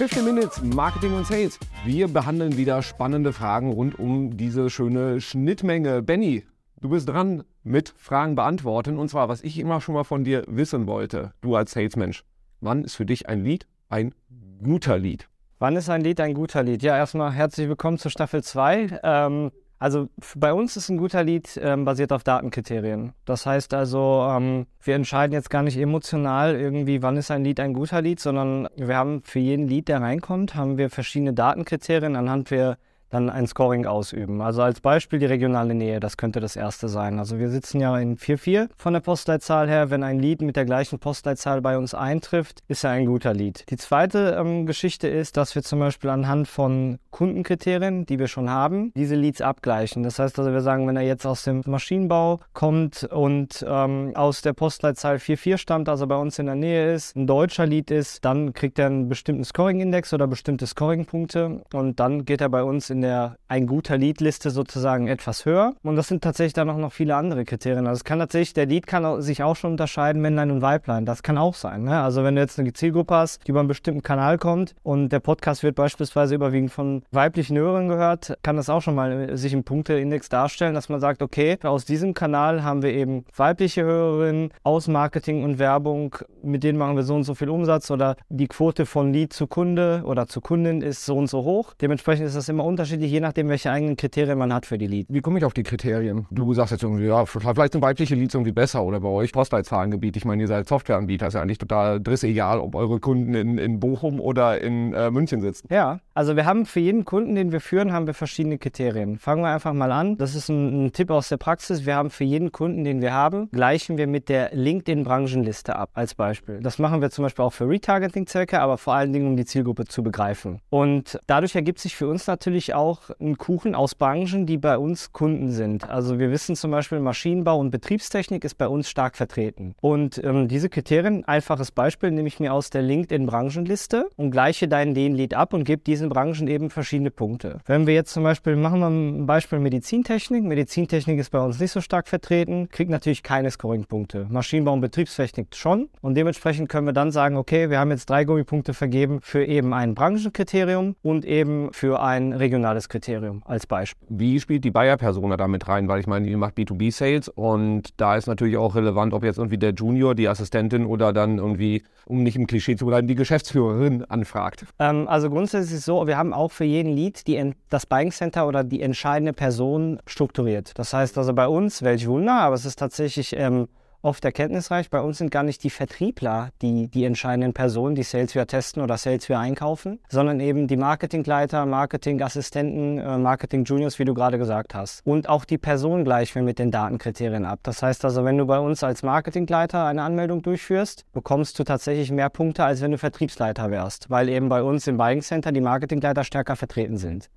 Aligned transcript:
50 0.00 0.24
Minutes 0.24 0.62
Marketing 0.62 1.12
und 1.12 1.26
Sales. 1.26 1.58
Wir 1.84 2.08
behandeln 2.08 2.56
wieder 2.56 2.80
spannende 2.80 3.34
Fragen 3.34 3.70
rund 3.70 3.98
um 3.98 4.34
diese 4.38 4.70
schöne 4.70 5.20
Schnittmenge. 5.20 6.00
Benny, 6.00 6.46
du 6.80 6.88
bist 6.88 7.06
dran 7.06 7.44
mit 7.64 7.92
Fragen 7.98 8.34
beantworten. 8.34 8.98
Und 8.98 9.10
zwar, 9.10 9.28
was 9.28 9.42
ich 9.42 9.58
immer 9.58 9.82
schon 9.82 9.94
mal 9.94 10.04
von 10.04 10.24
dir 10.24 10.44
wissen 10.46 10.86
wollte, 10.86 11.34
du 11.42 11.54
als 11.54 11.72
Salesmensch. 11.72 12.24
Wann 12.62 12.82
ist 12.82 12.94
für 12.94 13.04
dich 13.04 13.28
ein 13.28 13.44
Lied 13.44 13.66
ein 13.90 14.14
guter 14.62 14.96
Lied? 14.96 15.28
Wann 15.58 15.76
ist 15.76 15.90
ein 15.90 16.00
Lied 16.00 16.18
ein 16.20 16.32
guter 16.32 16.62
Lied? 16.62 16.82
Ja, 16.82 16.96
erstmal 16.96 17.32
herzlich 17.32 17.68
willkommen 17.68 17.98
zur 17.98 18.10
Staffel 18.10 18.42
2. 18.42 19.00
Ähm, 19.02 19.50
also 19.80 20.10
bei 20.36 20.52
uns 20.52 20.76
ist 20.76 20.90
ein 20.90 20.98
guter 20.98 21.24
Lied 21.24 21.58
ähm, 21.60 21.86
basiert 21.86 22.12
auf 22.12 22.22
Datenkriterien. 22.22 23.14
Das 23.24 23.46
heißt 23.46 23.72
also, 23.72 24.28
ähm, 24.30 24.66
wir 24.82 24.94
entscheiden 24.94 25.32
jetzt 25.32 25.48
gar 25.48 25.62
nicht 25.62 25.78
emotional 25.78 26.54
irgendwie, 26.54 27.02
wann 27.02 27.16
ist 27.16 27.30
ein 27.30 27.44
Lied 27.44 27.60
ein 27.60 27.72
guter 27.72 28.02
Lied, 28.02 28.20
sondern 28.20 28.68
wir 28.76 28.94
haben 28.94 29.22
für 29.24 29.38
jeden 29.38 29.66
Lied, 29.66 29.88
der 29.88 30.02
reinkommt, 30.02 30.54
haben 30.54 30.76
wir 30.76 30.90
verschiedene 30.90 31.32
Datenkriterien, 31.32 32.14
anhand 32.14 32.50
wir 32.50 32.76
dann 33.10 33.28
ein 33.28 33.46
Scoring 33.46 33.86
ausüben. 33.86 34.40
Also 34.40 34.62
als 34.62 34.80
Beispiel 34.80 35.18
die 35.18 35.26
regionale 35.26 35.74
Nähe, 35.74 36.00
das 36.00 36.16
könnte 36.16 36.40
das 36.40 36.56
erste 36.56 36.88
sein. 36.88 37.18
Also 37.18 37.38
wir 37.38 37.50
sitzen 37.50 37.80
ja 37.80 37.98
in 37.98 38.16
4.4 38.16 38.68
von 38.76 38.92
der 38.92 39.00
Postleitzahl 39.00 39.68
her. 39.68 39.90
Wenn 39.90 40.02
ein 40.02 40.18
Lied 40.18 40.42
mit 40.42 40.56
der 40.56 40.64
gleichen 40.64 40.98
Postleitzahl 40.98 41.60
bei 41.60 41.76
uns 41.76 41.94
eintrifft, 41.94 42.60
ist 42.68 42.84
er 42.84 42.90
ein 42.90 43.06
guter 43.06 43.34
Lied. 43.34 43.64
Die 43.70 43.76
zweite 43.76 44.36
ähm, 44.38 44.66
Geschichte 44.66 45.08
ist, 45.08 45.36
dass 45.36 45.54
wir 45.54 45.62
zum 45.62 45.80
Beispiel 45.80 46.10
anhand 46.10 46.48
von 46.48 46.98
Kundenkriterien, 47.10 48.06
die 48.06 48.18
wir 48.18 48.28
schon 48.28 48.48
haben, 48.48 48.92
diese 48.94 49.16
Leads 49.16 49.40
abgleichen. 49.40 50.02
Das 50.02 50.18
heißt 50.18 50.38
also, 50.38 50.52
wir 50.52 50.60
sagen, 50.60 50.86
wenn 50.86 50.96
er 50.96 51.02
jetzt 51.02 51.26
aus 51.26 51.44
dem 51.44 51.62
Maschinenbau 51.66 52.40
kommt 52.52 53.04
und 53.04 53.64
ähm, 53.68 54.12
aus 54.14 54.42
der 54.42 54.52
Postleitzahl 54.52 55.16
4.4 55.16 55.58
stammt, 55.58 55.88
also 55.88 56.06
bei 56.06 56.16
uns 56.16 56.38
in 56.38 56.46
der 56.46 56.54
Nähe 56.54 56.94
ist, 56.94 57.16
ein 57.16 57.26
deutscher 57.26 57.66
Lied 57.66 57.90
ist, 57.90 58.24
dann 58.24 58.52
kriegt 58.52 58.78
er 58.78 58.86
einen 58.86 59.08
bestimmten 59.08 59.44
Scoring-Index 59.44 60.12
oder 60.14 60.26
bestimmte 60.26 60.66
Scoring-Punkte 60.66 61.62
und 61.72 61.98
dann 61.98 62.24
geht 62.24 62.40
er 62.40 62.48
bei 62.48 62.62
uns 62.62 62.90
in 62.90 62.99
der 63.02 63.36
ein 63.48 63.66
guter 63.66 63.98
Lead-Liste 63.98 64.50
sozusagen 64.50 65.08
etwas 65.08 65.44
höher. 65.44 65.74
Und 65.82 65.96
das 65.96 66.08
sind 66.08 66.22
tatsächlich 66.22 66.52
dann 66.52 66.70
auch 66.70 66.76
noch 66.76 66.92
viele 66.92 67.16
andere 67.16 67.44
Kriterien. 67.44 67.86
Also 67.86 67.98
es 67.98 68.04
kann 68.04 68.18
tatsächlich, 68.18 68.54
der 68.54 68.66
Lead 68.66 68.86
kann 68.86 69.20
sich 69.22 69.42
auch 69.42 69.56
schon 69.56 69.72
unterscheiden, 69.72 70.22
Männlein 70.22 70.50
und 70.50 70.62
Weiblein. 70.62 71.04
Das 71.04 71.22
kann 71.22 71.38
auch 71.38 71.54
sein. 71.54 71.84
Ne? 71.84 72.00
Also 72.00 72.22
wenn 72.22 72.36
du 72.36 72.40
jetzt 72.40 72.58
eine 72.58 72.72
Zielgruppe 72.72 73.14
hast, 73.14 73.46
die 73.46 73.50
über 73.50 73.60
einen 73.60 73.68
bestimmten 73.68 74.02
Kanal 74.02 74.38
kommt 74.38 74.74
und 74.82 75.10
der 75.10 75.20
Podcast 75.20 75.62
wird 75.62 75.74
beispielsweise 75.74 76.34
überwiegend 76.34 76.70
von 76.70 77.02
weiblichen 77.10 77.56
Hörern 77.56 77.88
gehört, 77.88 78.36
kann 78.42 78.56
das 78.56 78.68
auch 78.68 78.82
schon 78.82 78.94
mal 78.94 79.36
sich 79.36 79.52
im 79.52 79.64
Punkteindex 79.64 80.28
darstellen, 80.28 80.74
dass 80.74 80.88
man 80.88 81.00
sagt, 81.00 81.22
okay, 81.22 81.58
aus 81.62 81.84
diesem 81.84 82.14
Kanal 82.14 82.62
haben 82.62 82.82
wir 82.82 82.92
eben 82.92 83.24
weibliche 83.36 83.82
Hörerinnen 83.82 84.50
aus 84.62 84.88
Marketing 84.88 85.44
und 85.44 85.58
Werbung, 85.58 86.16
mit 86.42 86.62
denen 86.62 86.78
machen 86.78 86.96
wir 86.96 87.02
so 87.02 87.14
und 87.14 87.24
so 87.24 87.34
viel 87.34 87.48
Umsatz 87.48 87.90
oder 87.90 88.16
die 88.28 88.48
Quote 88.48 88.86
von 88.86 89.12
Lead 89.12 89.32
zu 89.32 89.46
Kunde 89.46 90.02
oder 90.04 90.26
zu 90.26 90.40
Kundin 90.40 90.82
ist 90.82 91.04
so 91.04 91.16
und 91.16 91.28
so 91.28 91.44
hoch. 91.44 91.74
Dementsprechend 91.80 92.26
ist 92.26 92.36
das 92.36 92.48
immer 92.48 92.64
unterschiedlich 92.64 92.89
unterschiedlich, 92.90 93.12
je 93.12 93.20
nachdem, 93.20 93.48
welche 93.48 93.70
eigenen 93.70 93.96
Kriterien 93.96 94.38
man 94.38 94.52
hat 94.52 94.66
für 94.66 94.78
die 94.78 94.86
Leads. 94.86 95.12
Wie 95.12 95.20
komme 95.20 95.38
ich 95.38 95.44
auf 95.44 95.54
die 95.54 95.62
Kriterien? 95.62 96.26
Du 96.30 96.52
sagst 96.54 96.72
jetzt 96.72 96.82
irgendwie, 96.82 97.06
ja, 97.06 97.24
vielleicht 97.24 97.72
sind 97.72 97.82
weibliche 97.82 98.14
Leads 98.14 98.34
irgendwie 98.34 98.52
besser 98.52 98.82
oder 98.82 99.00
bei 99.00 99.08
euch 99.08 99.32
Postleitzahlengebiet. 99.32 100.16
Ich 100.16 100.24
meine, 100.24 100.42
ihr 100.42 100.48
seid 100.48 100.66
Softwareanbieter, 100.66 101.28
ist 101.28 101.34
ja 101.34 101.42
eigentlich 101.42 101.58
total 101.58 102.00
driss 102.00 102.24
egal, 102.24 102.58
ob 102.58 102.74
eure 102.74 102.98
Kunden 103.00 103.34
in, 103.34 103.58
in 103.58 103.80
Bochum 103.80 104.20
oder 104.20 104.60
in 104.60 104.92
äh, 104.92 105.10
München 105.10 105.40
sitzen. 105.40 105.68
Ja, 105.70 106.00
also 106.14 106.36
wir 106.36 106.46
haben 106.46 106.66
für 106.66 106.80
jeden 106.80 107.04
Kunden, 107.04 107.34
den 107.34 107.52
wir 107.52 107.60
führen, 107.60 107.92
haben 107.92 108.06
wir 108.06 108.14
verschiedene 108.14 108.58
Kriterien. 108.58 109.18
Fangen 109.18 109.42
wir 109.42 109.50
einfach 109.50 109.72
mal 109.72 109.92
an. 109.92 110.16
Das 110.18 110.34
ist 110.34 110.48
ein, 110.48 110.86
ein 110.86 110.92
Tipp 110.92 111.10
aus 111.10 111.28
der 111.28 111.36
Praxis. 111.36 111.86
Wir 111.86 111.94
haben 111.94 112.10
für 112.10 112.24
jeden 112.24 112.52
Kunden, 112.52 112.84
den 112.84 113.00
wir 113.00 113.12
haben, 113.12 113.48
gleichen 113.50 113.98
wir 113.98 114.06
mit 114.06 114.28
der 114.28 114.50
LinkedIn-Branchenliste 114.54 115.76
ab, 115.76 115.90
als 115.94 116.14
Beispiel. 116.14 116.60
Das 116.60 116.78
machen 116.78 117.00
wir 117.00 117.10
zum 117.10 117.22
Beispiel 117.22 117.44
auch 117.44 117.52
für 117.52 117.68
Retargeting-Zwecke, 117.68 118.60
aber 118.60 118.78
vor 118.78 118.94
allen 118.94 119.12
Dingen, 119.12 119.26
um 119.28 119.36
die 119.36 119.44
Zielgruppe 119.44 119.84
zu 119.84 120.02
begreifen. 120.02 120.60
Und 120.70 121.18
dadurch 121.26 121.54
ergibt 121.54 121.78
sich 121.78 121.96
für 121.96 122.08
uns 122.08 122.26
natürlich 122.26 122.74
auch 122.74 122.79
auch 122.80 123.10
einen 123.20 123.36
Kuchen 123.36 123.74
aus 123.74 123.94
Branchen, 123.94 124.46
die 124.46 124.56
bei 124.56 124.78
uns 124.78 125.12
Kunden 125.12 125.50
sind. 125.50 125.88
Also 125.88 126.18
wir 126.18 126.30
wissen 126.30 126.56
zum 126.56 126.70
Beispiel, 126.70 126.98
Maschinenbau 126.98 127.58
und 127.58 127.70
Betriebstechnik 127.70 128.42
ist 128.42 128.54
bei 128.54 128.66
uns 128.66 128.88
stark 128.88 129.16
vertreten. 129.16 129.74
Und 129.80 130.22
ähm, 130.24 130.48
diese 130.48 130.70
Kriterien, 130.70 131.24
einfaches 131.26 131.72
Beispiel, 131.72 132.10
nehme 132.10 132.28
ich 132.28 132.40
mir 132.40 132.54
aus 132.54 132.70
der 132.70 132.82
LinkedIn-Branchenliste 132.82 134.08
und 134.16 134.30
gleiche 134.30 134.66
deinen 134.66 134.94
Den-Lead 134.94 135.34
ab 135.34 135.52
und 135.52 135.64
gebe 135.64 135.82
diesen 135.82 136.08
Branchen 136.08 136.48
eben 136.48 136.70
verschiedene 136.70 137.10
Punkte. 137.10 137.58
Wenn 137.66 137.86
wir 137.86 137.94
jetzt 137.94 138.12
zum 138.12 138.22
Beispiel, 138.22 138.56
machen 138.56 138.80
wir 138.80 138.88
ein 138.88 139.26
Beispiel 139.26 139.58
Medizintechnik. 139.58 140.42
Medizintechnik 140.42 141.18
ist 141.18 141.30
bei 141.30 141.40
uns 141.40 141.60
nicht 141.60 141.72
so 141.72 141.82
stark 141.82 142.08
vertreten, 142.08 142.70
kriegt 142.70 142.90
natürlich 142.90 143.22
keine 143.22 143.50
Scoring-Punkte. 143.50 144.26
Maschinenbau 144.30 144.72
und 144.72 144.80
Betriebstechnik 144.80 145.54
schon. 145.54 145.90
Und 146.00 146.14
dementsprechend 146.14 146.70
können 146.70 146.86
wir 146.86 146.94
dann 146.94 147.12
sagen, 147.12 147.36
okay, 147.36 147.68
wir 147.68 147.78
haben 147.78 147.90
jetzt 147.90 148.08
drei 148.08 148.24
Gummipunkte 148.24 148.72
vergeben 148.72 149.20
für 149.20 149.44
eben 149.44 149.74
ein 149.74 149.94
Branchenkriterium 149.94 150.96
und 151.02 151.26
eben 151.26 151.72
für 151.72 152.00
ein 152.00 152.32
regionales 152.32 152.69
internationales 152.70 152.88
Kriterium 152.88 153.42
als 153.44 153.66
Beispiel. 153.66 154.06
Wie 154.10 154.40
spielt 154.40 154.64
die 154.64 154.70
Bayer-Persona 154.70 155.36
da 155.36 155.48
mit 155.48 155.68
rein? 155.68 155.88
Weil 155.88 156.00
ich 156.00 156.06
meine, 156.06 156.26
die 156.26 156.36
macht 156.36 156.56
B2B-Sales 156.56 157.28
und 157.28 158.00
da 158.00 158.16
ist 158.16 158.26
natürlich 158.26 158.56
auch 158.56 158.74
relevant, 158.74 159.12
ob 159.12 159.24
jetzt 159.24 159.38
irgendwie 159.38 159.58
der 159.58 159.72
Junior, 159.72 160.14
die 160.14 160.28
Assistentin 160.28 160.86
oder 160.86 161.12
dann 161.12 161.38
irgendwie, 161.38 161.82
um 162.06 162.22
nicht 162.22 162.36
im 162.36 162.46
Klischee 162.46 162.76
zu 162.76 162.86
bleiben, 162.86 163.06
die 163.06 163.14
Geschäftsführerin 163.14 164.04
anfragt. 164.04 164.64
Ähm, 164.78 165.08
also 165.08 165.30
grundsätzlich 165.30 165.72
ist 165.72 165.80
es 165.80 165.84
so, 165.84 166.06
wir 166.06 166.16
haben 166.16 166.32
auch 166.32 166.52
für 166.52 166.64
jeden 166.64 166.92
Lead 166.92 167.26
die, 167.26 167.54
das 167.68 167.86
Buying 167.86 168.12
Center 168.12 168.46
oder 168.46 168.64
die 168.64 168.82
entscheidende 168.82 169.32
Person 169.32 169.98
strukturiert. 170.06 170.78
Das 170.78 170.92
heißt 170.92 171.18
also 171.18 171.32
bei 171.32 171.48
uns, 171.48 171.82
welch 171.82 172.06
Wunder, 172.06 172.34
aber 172.34 172.54
es 172.54 172.64
ist 172.64 172.78
tatsächlich 172.78 173.34
ähm, 173.36 173.68
oft 174.02 174.24
erkenntnisreich. 174.24 174.90
Bei 174.90 175.00
uns 175.00 175.18
sind 175.18 175.30
gar 175.30 175.42
nicht 175.42 175.62
die 175.64 175.70
Vertriebler 175.70 176.50
die, 176.62 176.88
die 176.88 177.04
entscheidenden 177.04 177.52
Personen, 177.52 177.94
die 177.94 178.02
Salesware 178.02 178.46
testen 178.46 178.82
oder 178.82 178.96
Salesware 178.96 179.40
einkaufen, 179.40 180.00
sondern 180.08 180.40
eben 180.40 180.66
die 180.66 180.76
Marketingleiter, 180.76 181.66
Marketingassistenten, 181.66 182.98
äh, 182.98 183.18
Marketing 183.18 183.64
Juniors, 183.64 183.98
wie 183.98 184.04
du 184.04 184.14
gerade 184.14 184.38
gesagt 184.38 184.74
hast. 184.74 185.06
Und 185.06 185.28
auch 185.28 185.44
die 185.44 185.58
Person 185.58 186.04
gleichen 186.04 186.44
mit 186.44 186.58
den 186.58 186.70
Datenkriterien 186.70 187.44
ab. 187.44 187.60
Das 187.62 187.82
heißt 187.82 188.04
also, 188.04 188.24
wenn 188.24 188.38
du 188.38 188.46
bei 188.46 188.58
uns 188.58 188.82
als 188.82 189.02
Marketingleiter 189.02 189.84
eine 189.84 190.02
Anmeldung 190.02 190.42
durchführst, 190.42 191.04
bekommst 191.12 191.58
du 191.58 191.64
tatsächlich 191.64 192.10
mehr 192.10 192.30
Punkte, 192.30 192.64
als 192.64 192.80
wenn 192.80 192.92
du 192.92 192.98
Vertriebsleiter 192.98 193.70
wärst, 193.70 194.10
weil 194.10 194.28
eben 194.28 194.48
bei 194.48 194.62
uns 194.62 194.86
im 194.86 194.96
Buying 194.96 195.22
Center 195.22 195.52
die 195.52 195.60
Marketingleiter 195.60 196.24
stärker 196.24 196.56
vertreten 196.56 196.96
sind. 196.96 197.30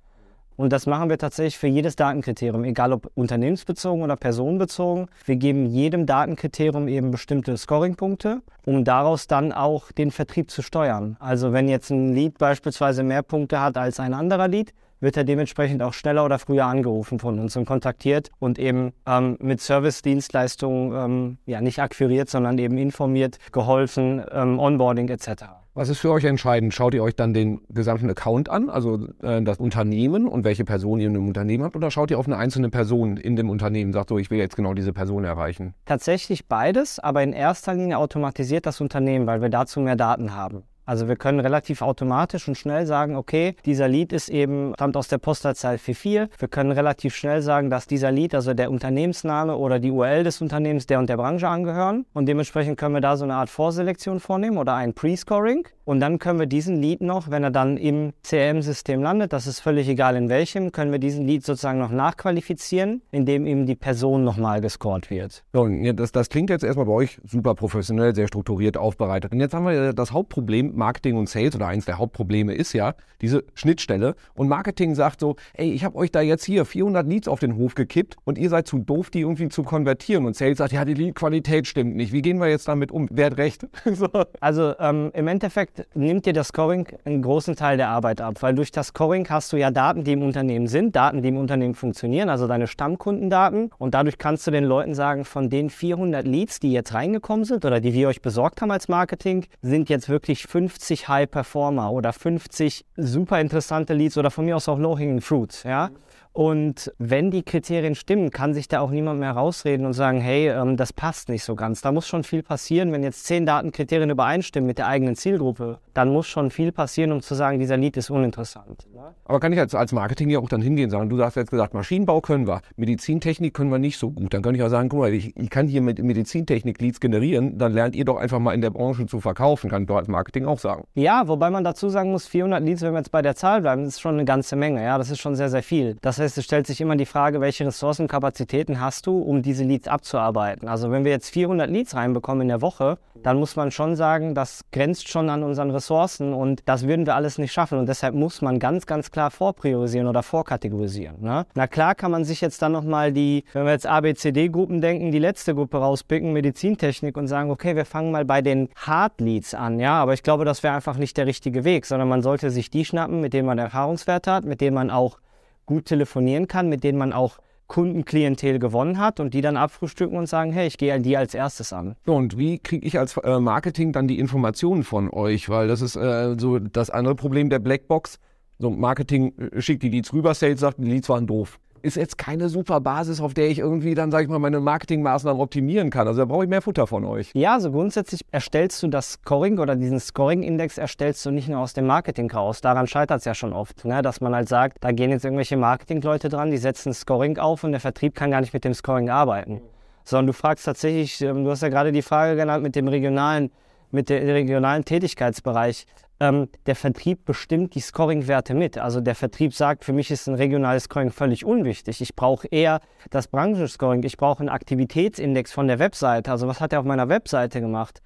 Und 0.56 0.72
das 0.72 0.86
machen 0.86 1.10
wir 1.10 1.18
tatsächlich 1.18 1.58
für 1.58 1.66
jedes 1.66 1.96
Datenkriterium, 1.96 2.64
egal 2.64 2.92
ob 2.92 3.10
unternehmensbezogen 3.14 4.02
oder 4.02 4.16
personenbezogen. 4.16 5.06
Wir 5.24 5.36
geben 5.36 5.66
jedem 5.66 6.06
Datenkriterium 6.06 6.88
eben 6.88 7.10
bestimmte 7.10 7.56
Scoringpunkte, 7.56 8.42
um 8.64 8.84
daraus 8.84 9.26
dann 9.26 9.52
auch 9.52 9.90
den 9.92 10.10
Vertrieb 10.10 10.50
zu 10.50 10.62
steuern. 10.62 11.16
Also 11.18 11.52
wenn 11.52 11.68
jetzt 11.68 11.90
ein 11.90 12.12
Lead 12.12 12.38
beispielsweise 12.38 13.02
mehr 13.02 13.22
Punkte 13.22 13.60
hat 13.60 13.76
als 13.76 13.98
ein 13.98 14.14
anderer 14.14 14.48
Lead, 14.48 14.72
wird 15.00 15.16
er 15.16 15.24
dementsprechend 15.24 15.82
auch 15.82 15.92
schneller 15.92 16.24
oder 16.24 16.38
früher 16.38 16.64
angerufen 16.64 17.18
von 17.18 17.38
uns 17.38 17.56
und 17.56 17.66
kontaktiert 17.66 18.30
und 18.38 18.58
eben 18.58 18.92
ähm, 19.06 19.36
mit 19.40 19.60
Service-Dienstleistungen 19.60 20.92
ähm, 20.94 21.38
ja, 21.46 21.60
nicht 21.60 21.80
akquiriert, 21.80 22.30
sondern 22.30 22.58
eben 22.58 22.78
informiert, 22.78 23.38
geholfen, 23.52 24.24
ähm, 24.32 24.58
Onboarding 24.58 25.08
etc. 25.08 25.63
Was 25.76 25.88
ist 25.88 25.98
für 25.98 26.12
euch 26.12 26.22
entscheidend? 26.22 26.72
Schaut 26.72 26.94
ihr 26.94 27.02
euch 27.02 27.16
dann 27.16 27.34
den 27.34 27.60
gesamten 27.68 28.08
Account 28.08 28.48
an, 28.48 28.70
also 28.70 29.08
äh, 29.22 29.42
das 29.42 29.58
Unternehmen 29.58 30.28
und 30.28 30.44
welche 30.44 30.64
Person 30.64 31.00
ihr 31.00 31.08
in 31.08 31.14
dem 31.14 31.26
Unternehmen 31.26 31.64
habt, 31.64 31.74
oder 31.74 31.90
schaut 31.90 32.12
ihr 32.12 32.18
auf 32.20 32.26
eine 32.26 32.36
einzelne 32.36 32.70
Person 32.70 33.16
in 33.16 33.34
dem 33.34 33.50
Unternehmen, 33.50 33.92
sagt 33.92 34.10
so, 34.10 34.18
ich 34.18 34.30
will 34.30 34.38
jetzt 34.38 34.54
genau 34.54 34.74
diese 34.74 34.92
Person 34.92 35.24
erreichen? 35.24 35.74
Tatsächlich 35.84 36.46
beides, 36.46 37.00
aber 37.00 37.24
in 37.24 37.32
erster 37.32 37.74
Linie 37.74 37.98
automatisiert 37.98 38.66
das 38.66 38.80
Unternehmen, 38.80 39.26
weil 39.26 39.42
wir 39.42 39.48
dazu 39.48 39.80
mehr 39.80 39.96
Daten 39.96 40.36
haben. 40.36 40.62
Also 40.86 41.08
wir 41.08 41.16
können 41.16 41.40
relativ 41.40 41.82
automatisch 41.82 42.46
und 42.46 42.56
schnell 42.56 42.86
sagen, 42.86 43.16
okay, 43.16 43.56
dieser 43.64 43.88
Lead 43.88 44.12
ist 44.12 44.28
eben, 44.28 44.72
stammt 44.74 44.96
aus 44.96 45.08
der 45.08 45.18
Postleitzahl 45.18 45.78
44. 45.78 46.40
Wir 46.40 46.48
können 46.48 46.72
relativ 46.72 47.14
schnell 47.14 47.40
sagen, 47.42 47.70
dass 47.70 47.86
dieser 47.86 48.10
Lead, 48.10 48.34
also 48.34 48.52
der 48.52 48.70
Unternehmensname 48.70 49.56
oder 49.56 49.78
die 49.78 49.90
URL 49.90 50.24
des 50.24 50.40
Unternehmens 50.42 50.86
der 50.86 50.98
und 50.98 51.08
der 51.08 51.16
Branche 51.16 51.48
angehören. 51.48 52.04
Und 52.12 52.26
dementsprechend 52.26 52.78
können 52.78 52.94
wir 52.94 53.00
da 53.00 53.16
so 53.16 53.24
eine 53.24 53.34
Art 53.34 53.48
Vorselektion 53.48 54.20
vornehmen 54.20 54.58
oder 54.58 54.74
ein 54.74 54.92
Pre-Scoring. 54.92 55.66
Und 55.84 56.00
dann 56.00 56.18
können 56.18 56.38
wir 56.38 56.46
diesen 56.46 56.80
Lead 56.80 57.02
noch, 57.02 57.30
wenn 57.30 57.44
er 57.44 57.50
dann 57.50 57.76
im 57.76 58.12
CRM-System 58.22 59.02
landet, 59.02 59.34
das 59.34 59.46
ist 59.46 59.60
völlig 59.60 59.86
egal 59.88 60.16
in 60.16 60.30
welchem, 60.30 60.72
können 60.72 60.92
wir 60.92 60.98
diesen 60.98 61.26
Lead 61.26 61.44
sozusagen 61.44 61.78
noch 61.78 61.90
nachqualifizieren, 61.90 63.02
indem 63.10 63.46
ihm 63.46 63.66
die 63.66 63.74
Person 63.74 64.24
nochmal 64.24 64.62
gescored 64.62 65.10
wird. 65.10 65.44
So, 65.52 65.68
das, 65.68 66.12
das 66.12 66.30
klingt 66.30 66.48
jetzt 66.48 66.64
erstmal 66.64 66.86
bei 66.86 66.92
euch 66.92 67.20
super 67.24 67.54
professionell, 67.54 68.14
sehr 68.14 68.28
strukturiert 68.28 68.78
aufbereitet. 68.78 69.32
Und 69.32 69.40
jetzt 69.40 69.52
haben 69.52 69.66
wir 69.66 69.92
das 69.92 70.12
Hauptproblem, 70.12 70.73
Marketing 70.76 71.16
und 71.16 71.28
Sales 71.28 71.54
oder 71.54 71.66
eins 71.66 71.84
der 71.84 71.98
Hauptprobleme 71.98 72.54
ist 72.54 72.72
ja 72.72 72.94
diese 73.20 73.44
Schnittstelle. 73.54 74.16
Und 74.34 74.48
Marketing 74.48 74.94
sagt 74.94 75.20
so, 75.20 75.36
ey, 75.54 75.72
ich 75.72 75.84
habe 75.84 75.96
euch 75.96 76.10
da 76.10 76.20
jetzt 76.20 76.44
hier 76.44 76.64
400 76.64 77.06
Leads 77.06 77.28
auf 77.28 77.40
den 77.40 77.56
Hof 77.56 77.74
gekippt 77.74 78.16
und 78.24 78.38
ihr 78.38 78.50
seid 78.50 78.66
zu 78.66 78.78
doof, 78.78 79.10
die 79.10 79.20
irgendwie 79.20 79.48
zu 79.48 79.62
konvertieren. 79.62 80.26
Und 80.26 80.36
Sales 80.36 80.58
sagt, 80.58 80.72
ja, 80.72 80.84
die 80.84 80.94
Lead-Qualität 80.94 81.66
stimmt 81.66 81.96
nicht. 81.96 82.12
Wie 82.12 82.22
gehen 82.22 82.38
wir 82.38 82.48
jetzt 82.48 82.68
damit 82.68 82.92
um? 82.92 83.08
Wer 83.10 83.26
hat 83.26 83.38
recht? 83.38 83.66
so. 83.92 84.08
Also 84.40 84.74
ähm, 84.78 85.10
im 85.14 85.28
Endeffekt 85.28 85.86
nimmt 85.94 86.26
dir 86.26 86.32
das 86.32 86.48
Scoring 86.48 86.86
einen 87.04 87.22
großen 87.22 87.56
Teil 87.56 87.76
der 87.76 87.88
Arbeit 87.88 88.20
ab, 88.20 88.36
weil 88.40 88.54
durch 88.54 88.72
das 88.72 88.88
Scoring 88.88 89.26
hast 89.28 89.52
du 89.52 89.56
ja 89.56 89.70
Daten, 89.70 90.04
die 90.04 90.12
im 90.12 90.22
Unternehmen 90.22 90.66
sind, 90.66 90.94
Daten, 90.94 91.22
die 91.22 91.28
im 91.28 91.36
Unternehmen 91.36 91.74
funktionieren, 91.74 92.28
also 92.28 92.46
deine 92.46 92.66
Stammkundendaten. 92.66 93.70
Und 93.78 93.94
dadurch 93.94 94.18
kannst 94.18 94.46
du 94.46 94.50
den 94.50 94.64
Leuten 94.64 94.94
sagen, 94.94 95.24
von 95.24 95.48
den 95.50 95.70
400 95.70 96.26
Leads, 96.26 96.60
die 96.60 96.72
jetzt 96.72 96.94
reingekommen 96.94 97.44
sind 97.44 97.64
oder 97.64 97.80
die 97.80 97.92
wir 97.94 98.08
euch 98.08 98.22
besorgt 98.22 98.60
haben 98.60 98.70
als 98.70 98.88
Marketing, 98.88 99.46
sind 99.62 99.88
jetzt 99.88 100.08
wirklich 100.08 100.46
5 100.46 100.63
50 100.68 101.08
High 101.08 101.30
Performer 101.30 101.92
oder 101.92 102.12
50 102.12 102.86
super 102.96 103.38
interessante 103.40 103.92
Leads 103.92 104.16
oder 104.16 104.30
von 104.30 104.46
mir 104.46 104.56
aus 104.56 104.68
auch 104.68 104.78
Low-Hanging 104.78 105.20
Fruits, 105.20 105.64
ja. 105.64 105.90
Und 106.32 106.92
wenn 106.98 107.30
die 107.30 107.42
Kriterien 107.42 107.94
stimmen, 107.94 108.30
kann 108.30 108.54
sich 108.54 108.66
da 108.66 108.80
auch 108.80 108.90
niemand 108.90 109.20
mehr 109.20 109.32
rausreden 109.32 109.86
und 109.86 109.92
sagen, 109.92 110.20
hey, 110.20 110.48
ähm, 110.48 110.76
das 110.76 110.92
passt 110.92 111.28
nicht 111.28 111.44
so 111.44 111.54
ganz. 111.54 111.80
Da 111.80 111.92
muss 111.92 112.08
schon 112.08 112.24
viel 112.24 112.42
passieren. 112.42 112.90
Wenn 112.92 113.04
jetzt 113.04 113.24
zehn 113.26 113.46
Datenkriterien 113.46 114.10
übereinstimmen 114.10 114.66
mit 114.66 114.78
der 114.78 114.88
eigenen 114.88 115.14
Zielgruppe, 115.14 115.78
dann 115.94 116.10
muss 116.12 116.26
schon 116.26 116.50
viel 116.50 116.72
passieren, 116.72 117.12
um 117.12 117.20
zu 117.20 117.34
sagen, 117.34 117.58
dieser 117.58 117.76
Lead 117.76 117.96
ist 117.96 118.10
uninteressant. 118.10 118.86
Ne? 118.92 119.14
Aber 119.24 119.40
kann 119.40 119.52
ich 119.52 119.58
als, 119.58 119.74
als 119.74 119.92
Marketing 119.92 120.28
ja 120.28 120.40
auch 120.40 120.48
dann 120.48 120.60
hingehen 120.60 120.86
und 120.86 120.90
sagen, 120.90 121.08
du 121.08 121.22
hast 121.22 121.36
jetzt 121.36 121.50
gesagt, 121.50 121.72
Maschinenbau 121.72 122.20
können 122.20 122.46
wir, 122.46 122.60
Medizintechnik 122.76 123.54
können 123.54 123.70
wir 123.70 123.78
nicht 123.78 123.98
so 123.98 124.10
gut. 124.10 124.34
Dann 124.34 124.42
könnte 124.42 124.58
ich 124.58 124.64
auch 124.64 124.68
sagen, 124.68 124.88
guck 124.88 125.00
mal, 125.00 125.12
ich, 125.12 125.36
ich 125.36 125.50
kann 125.50 125.68
hier 125.68 125.82
mit 125.82 126.02
Medizintechnik 126.02 126.80
Leads 126.80 127.00
generieren, 127.00 127.58
dann 127.58 127.72
lernt 127.72 127.94
ihr 127.94 128.04
doch 128.04 128.16
einfach 128.16 128.40
mal 128.40 128.52
in 128.52 128.60
der 128.60 128.70
Branche 128.70 129.06
zu 129.06 129.20
verkaufen, 129.20 129.70
kann 129.70 129.82
ich 129.82 129.88
doch 129.88 129.96
als 129.96 130.08
Marketing 130.08 130.46
auch 130.46 130.58
sagen. 130.58 130.84
Ja, 130.94 131.28
wobei 131.28 131.50
man 131.50 131.64
dazu 131.64 131.88
sagen 131.88 132.10
muss, 132.10 132.26
400 132.26 132.62
Leads, 132.62 132.82
wenn 132.82 132.92
wir 132.92 132.98
jetzt 132.98 133.12
bei 133.12 133.22
der 133.22 133.36
Zahl 133.36 133.60
bleiben, 133.60 133.84
ist 133.84 134.00
schon 134.00 134.14
eine 134.14 134.24
ganze 134.24 134.56
Menge. 134.56 134.82
Ja, 134.82 134.98
das 134.98 135.10
ist 135.10 135.20
schon 135.20 135.36
sehr, 135.36 135.48
sehr 135.48 135.62
viel. 135.62 135.96
Das 136.02 136.18
heißt, 136.18 136.36
es 136.36 136.44
stellt 136.44 136.66
sich 136.66 136.80
immer 136.80 136.96
die 136.96 137.06
Frage, 137.06 137.40
welche 137.40 137.66
Ressourcen, 137.66 138.08
Kapazitäten 138.08 138.80
hast 138.80 139.06
du, 139.06 139.18
um 139.18 139.42
diese 139.42 139.64
Leads 139.64 139.88
abzuarbeiten. 139.88 140.68
Also 140.68 140.90
wenn 140.90 141.04
wir 141.04 141.12
jetzt 141.12 141.30
400 141.30 141.70
Leads 141.70 141.94
reinbekommen 141.94 142.42
in 142.42 142.48
der 142.48 142.60
Woche, 142.60 142.98
dann 143.24 143.38
muss 143.38 143.56
man 143.56 143.70
schon 143.70 143.96
sagen, 143.96 144.34
das 144.34 144.66
grenzt 144.70 145.08
schon 145.08 145.30
an 145.30 145.42
unseren 145.42 145.70
Ressourcen 145.70 146.34
und 146.34 146.62
das 146.66 146.86
würden 146.86 147.06
wir 147.06 147.14
alles 147.14 147.38
nicht 147.38 147.52
schaffen. 147.52 147.78
Und 147.78 147.88
deshalb 147.88 148.14
muss 148.14 148.42
man 148.42 148.58
ganz, 148.58 148.84
ganz 148.84 149.10
klar 149.10 149.30
vorpriorisieren 149.30 150.06
oder 150.06 150.22
vorkategorisieren. 150.22 151.22
Ne? 151.22 151.46
Na 151.54 151.66
klar 151.66 151.94
kann 151.94 152.10
man 152.10 152.24
sich 152.24 152.42
jetzt 152.42 152.60
dann 152.60 152.72
nochmal 152.72 153.12
die, 153.12 153.44
wenn 153.54 153.64
wir 153.64 153.72
jetzt 153.72 153.86
ABCD-Gruppen 153.86 154.82
denken, 154.82 155.10
die 155.10 155.18
letzte 155.18 155.54
Gruppe 155.54 155.78
rauspicken, 155.78 156.34
Medizintechnik 156.34 157.16
und 157.16 157.26
sagen, 157.26 157.50
okay, 157.50 157.74
wir 157.76 157.86
fangen 157.86 158.12
mal 158.12 158.26
bei 158.26 158.42
den 158.42 158.68
Hard 158.76 159.18
Leads 159.22 159.54
an. 159.54 159.80
Ja, 159.80 159.94
aber 159.94 160.12
ich 160.12 160.22
glaube, 160.22 160.44
das 160.44 160.62
wäre 160.62 160.74
einfach 160.74 160.98
nicht 160.98 161.16
der 161.16 161.26
richtige 161.26 161.64
Weg, 161.64 161.86
sondern 161.86 162.08
man 162.08 162.20
sollte 162.20 162.50
sich 162.50 162.68
die 162.68 162.84
schnappen, 162.84 163.22
mit 163.22 163.32
denen 163.32 163.46
man 163.46 163.56
Erfahrungswert 163.56 164.26
hat, 164.26 164.44
mit 164.44 164.60
denen 164.60 164.74
man 164.74 164.90
auch 164.90 165.18
gut 165.64 165.86
telefonieren 165.86 166.46
kann, 166.46 166.68
mit 166.68 166.84
denen 166.84 166.98
man 166.98 167.14
auch 167.14 167.38
Kundenklientel 167.74 168.60
gewonnen 168.60 168.98
hat 168.98 169.18
und 169.18 169.34
die 169.34 169.40
dann 169.40 169.56
abfrühstücken 169.56 170.16
und 170.16 170.28
sagen, 170.28 170.52
hey, 170.52 170.68
ich 170.68 170.78
gehe 170.78 171.00
die 171.00 171.16
als 171.16 171.34
erstes 171.34 171.72
an. 171.72 171.96
Und 172.06 172.38
wie 172.38 172.60
kriege 172.60 172.86
ich 172.86 173.00
als 173.00 173.16
äh, 173.16 173.40
Marketing 173.40 173.90
dann 173.90 174.06
die 174.06 174.20
Informationen 174.20 174.84
von 174.84 175.10
euch? 175.10 175.48
Weil 175.48 175.66
das 175.66 175.82
ist 175.82 175.96
äh, 175.96 176.36
so 176.38 176.60
das 176.60 176.90
andere 176.90 177.16
Problem 177.16 177.50
der 177.50 177.58
Blackbox. 177.58 178.20
So 178.60 178.70
Marketing 178.70 179.34
äh, 179.38 179.60
schickt 179.60 179.82
die 179.82 179.88
Leads 179.88 180.12
rüber, 180.12 180.34
Sales 180.34 180.60
sagt, 180.60 180.78
die 180.78 180.88
Leads 180.88 181.08
waren 181.08 181.26
doof 181.26 181.58
ist 181.84 181.96
jetzt 181.96 182.16
keine 182.16 182.48
super 182.48 182.80
Basis, 182.80 183.20
auf 183.20 183.34
der 183.34 183.48
ich 183.48 183.58
irgendwie 183.58 183.94
dann, 183.94 184.10
sage 184.10 184.24
ich 184.24 184.30
mal, 184.30 184.38
meine 184.38 184.58
Marketingmaßnahmen 184.58 185.40
optimieren 185.40 185.90
kann. 185.90 186.08
Also 186.08 186.22
da 186.22 186.24
brauche 186.24 186.44
ich 186.44 186.50
mehr 186.50 186.62
Futter 186.62 186.86
von 186.86 187.04
euch. 187.04 187.30
Ja, 187.34 187.54
also 187.54 187.70
grundsätzlich 187.70 188.22
erstellst 188.32 188.82
du 188.82 188.88
das 188.88 189.12
Scoring 189.12 189.58
oder 189.58 189.76
diesen 189.76 190.00
Scoring-Index 190.00 190.78
erstellst 190.78 191.24
du 191.26 191.30
nicht 191.30 191.48
nur 191.48 191.58
aus 191.58 191.74
dem 191.74 191.86
Marketing 191.86 192.30
raus. 192.30 192.62
Daran 192.62 192.86
scheitert 192.86 193.18
es 193.18 193.26
ja 193.26 193.34
schon 193.34 193.52
oft, 193.52 193.84
ne? 193.84 194.00
dass 194.00 194.22
man 194.22 194.34
halt 194.34 194.48
sagt, 194.48 194.78
da 194.80 194.92
gehen 194.92 195.10
jetzt 195.10 195.24
irgendwelche 195.24 195.58
Marketingleute 195.58 196.30
dran, 196.30 196.50
die 196.50 196.56
setzen 196.56 196.94
Scoring 196.94 197.36
auf 197.36 197.64
und 197.64 197.72
der 197.72 197.80
Vertrieb 197.80 198.14
kann 198.14 198.30
gar 198.30 198.40
nicht 198.40 198.54
mit 198.54 198.64
dem 198.64 198.72
Scoring 198.72 199.10
arbeiten. 199.10 199.60
Sondern 200.04 200.28
du 200.28 200.32
fragst 200.32 200.64
tatsächlich, 200.64 201.20
ähm, 201.20 201.44
du 201.44 201.50
hast 201.50 201.62
ja 201.62 201.68
gerade 201.68 201.92
die 201.92 202.02
Frage 202.02 202.34
genannt 202.36 202.62
mit 202.62 202.76
dem 202.76 202.88
regionalen, 202.88 203.50
mit 203.90 204.08
dem 204.08 204.26
regionalen 204.26 204.86
Tätigkeitsbereich 204.86 205.86
ähm, 206.24 206.48
der 206.66 206.74
Vertrieb 206.74 207.24
bestimmt 207.24 207.74
die 207.74 207.80
Scoring-Werte 207.80 208.54
mit. 208.54 208.78
Also 208.78 209.00
der 209.00 209.14
Vertrieb 209.14 209.52
sagt, 209.52 209.84
für 209.84 209.92
mich 209.92 210.10
ist 210.10 210.26
ein 210.26 210.34
regionales 210.34 210.84
Scoring 210.84 211.10
völlig 211.10 211.44
unwichtig. 211.44 212.00
Ich 212.00 212.16
brauche 212.16 212.48
eher 212.48 212.80
das 213.10 213.28
Branchenscoring. 213.28 214.02
Ich 214.04 214.16
brauche 214.16 214.40
einen 214.40 214.48
Aktivitätsindex 214.48 215.52
von 215.52 215.68
der 215.68 215.78
Webseite. 215.78 216.30
Also 216.30 216.48
was 216.48 216.60
hat 216.60 216.72
er 216.72 216.80
auf 216.80 216.86
meiner 216.86 217.08
Webseite 217.08 217.60
gemacht? 217.60 218.00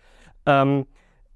Ähm, 0.47 0.87